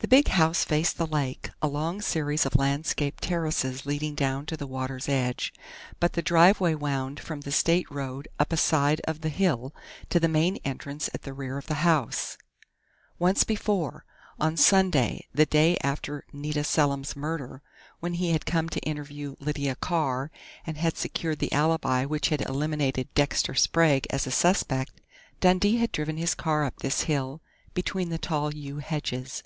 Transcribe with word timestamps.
The 0.00 0.08
big 0.16 0.28
house 0.28 0.64
faced 0.64 0.98
the 0.98 1.06
lake, 1.06 1.48
a 1.62 1.66
long 1.66 2.02
series 2.02 2.44
of 2.44 2.56
landscaped 2.56 3.22
terraces 3.22 3.86
leading 3.86 4.14
down 4.14 4.44
to 4.46 4.56
the 4.56 4.66
water's 4.66 5.08
edge, 5.08 5.50
but 5.98 6.12
the 6.12 6.20
driveway 6.20 6.74
wound 6.74 7.18
from 7.20 7.40
the 7.40 7.50
state 7.52 7.90
road 7.90 8.28
up 8.38 8.52
a 8.52 8.58
side 8.58 9.00
of 9.04 9.22
the 9.22 9.30
hill, 9.30 9.72
to 10.10 10.20
the 10.20 10.28
main 10.28 10.56
entrance 10.58 11.08
at 11.14 11.22
the 11.22 11.32
rear 11.32 11.56
of 11.56 11.68
the 11.68 11.82
house. 11.88 12.36
Once 13.18 13.44
before 13.44 14.04
on 14.38 14.58
Sunday, 14.58 15.26
the 15.32 15.46
day 15.46 15.78
after 15.82 16.26
Nita 16.34 16.64
Selim's 16.64 17.16
murder, 17.16 17.62
when 18.00 18.14
he 18.14 18.32
had 18.32 18.44
come 18.44 18.68
to 18.68 18.80
interview 18.80 19.36
Lydia 19.40 19.74
Carr 19.74 20.30
and 20.66 20.76
had 20.76 20.98
secured 20.98 21.38
the 21.38 21.52
alibi 21.52 22.04
which 22.04 22.28
had 22.28 22.42
eliminated 22.42 23.08
Dexter 23.14 23.54
Sprague 23.54 24.06
as 24.10 24.26
a 24.26 24.30
suspect 24.30 25.00
Dundee 25.40 25.78
had 25.78 25.92
driven 25.92 26.18
his 26.18 26.34
car 26.34 26.62
up 26.66 26.80
this 26.80 27.02
hill 27.02 27.40
between 27.72 28.10
the 28.10 28.18
tall 28.18 28.52
yew 28.52 28.78
hedges. 28.80 29.42